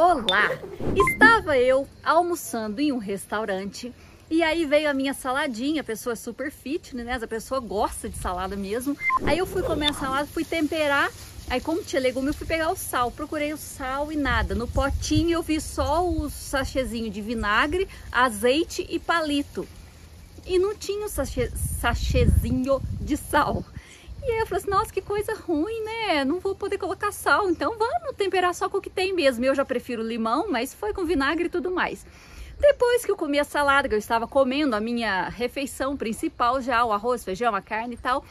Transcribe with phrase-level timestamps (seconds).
[0.00, 0.50] Olá!
[0.94, 3.92] Estava eu almoçando em um restaurante
[4.30, 7.18] e aí veio a minha saladinha, a pessoa é super fitness, né?
[7.20, 8.96] A pessoa gosta de salada mesmo.
[9.26, 11.10] Aí eu fui comer a salada, fui temperar.
[11.50, 13.10] Aí como tinha legume, eu fui pegar o sal.
[13.10, 14.54] Procurei o sal e nada.
[14.54, 19.66] No potinho eu vi só o sachêzinho de vinagre, azeite e palito.
[20.46, 23.64] E não tinha o sachê, sachêzinho de sal.
[24.22, 26.24] E aí eu falei assim, nossa, que coisa ruim, né?
[26.24, 29.44] Não vou poder colocar sal, então vamos temperar só com o que tem mesmo.
[29.44, 32.04] Eu já prefiro limão, mas foi com vinagre e tudo mais.
[32.60, 36.84] Depois que eu comi a salada, que eu estava comendo a minha refeição principal já,
[36.84, 38.24] o arroz, feijão, a carne e tal,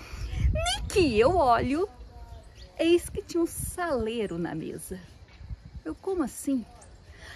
[0.54, 1.88] nem que eu olho,
[2.78, 5.00] eis que tinha um saleiro na mesa.
[5.86, 6.66] Eu, como assim?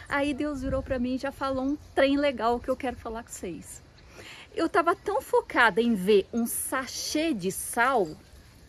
[0.09, 3.23] Aí Deus virou para mim e já falou um trem legal que eu quero falar
[3.23, 3.81] com vocês.
[4.53, 8.09] Eu estava tão focada em ver um sachê de sal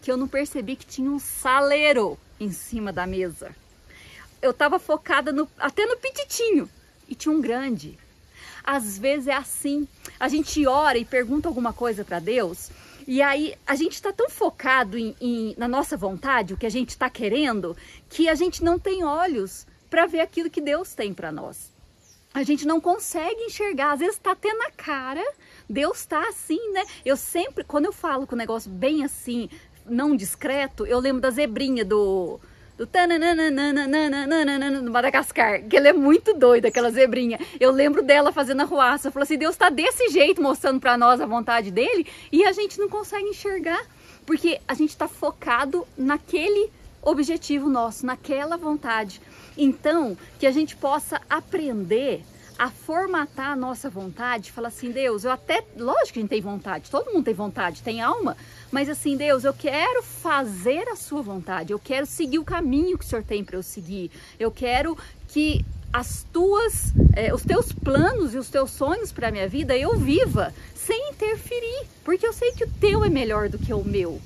[0.02, 3.56] que eu não percebi que tinha um saleiro em cima da mesa.
[4.42, 6.68] Eu estava focada no, até no pititinho
[7.08, 7.98] e tinha um grande.
[8.62, 9.88] Às vezes é assim,
[10.20, 12.70] a gente ora e pergunta alguma coisa para Deus
[13.06, 16.70] e aí a gente está tão focado em, em, na nossa vontade, o que a
[16.70, 17.76] gente está querendo,
[18.08, 21.72] que a gente não tem olhos para ver aquilo que Deus tem para nós.
[22.32, 25.22] A gente não consegue enxergar, às vezes está até na cara,
[25.68, 26.84] Deus está assim, né?
[27.04, 29.50] Eu sempre, quando eu falo com o negócio bem assim,
[29.86, 32.40] não discreto, eu lembro da zebrinha do
[32.76, 32.86] do
[34.82, 37.38] do Madagascar, que ele é muito doido, aquela zebrinha.
[37.60, 41.20] Eu lembro dela fazendo a ruaça, falou assim, Deus está desse jeito mostrando para nós
[41.20, 43.80] a vontade dele e a gente não consegue enxergar,
[44.26, 46.70] porque a gente está focado naquele
[47.02, 49.20] objetivo nosso, naquela vontade.
[49.56, 52.22] Então, que a gente possa aprender
[52.62, 56.40] a formatar a nossa vontade, falar assim, Deus, eu até, lógico que a gente tem
[56.40, 58.36] vontade, todo mundo tem vontade, tem alma,
[58.70, 63.04] mas assim, Deus, eu quero fazer a sua vontade, eu quero seguir o caminho que
[63.04, 64.96] o Senhor tem para eu seguir, eu quero
[65.26, 69.76] que as tuas, eh, os teus planos e os teus sonhos para a minha vida
[69.76, 73.82] eu viva sem interferir, porque eu sei que o teu é melhor do que o
[73.82, 74.22] meu.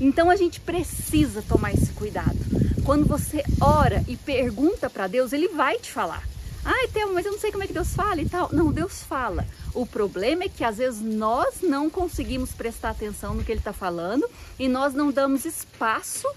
[0.00, 2.38] Então a gente precisa tomar esse cuidado.
[2.84, 6.26] Quando você ora e pergunta para Deus, ele vai te falar.
[6.70, 8.50] Ai, Thelma, mas eu não sei como é que Deus fala e tal.
[8.52, 9.46] Não, Deus fala.
[9.72, 13.72] O problema é que às vezes nós não conseguimos prestar atenção no que ele está
[13.72, 16.28] falando e nós não damos espaço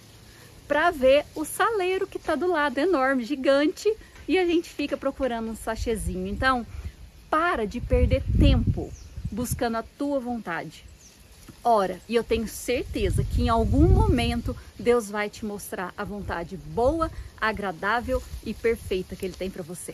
[0.69, 3.93] para ver o saleiro que está do lado, enorme, gigante,
[4.25, 6.25] e a gente fica procurando um sachêzinho.
[6.25, 6.65] Então,
[7.29, 8.89] para de perder tempo
[9.29, 10.85] buscando a tua vontade.
[11.61, 16.55] Ora, e eu tenho certeza que em algum momento Deus vai te mostrar a vontade
[16.55, 19.93] boa, agradável e perfeita que Ele tem para você.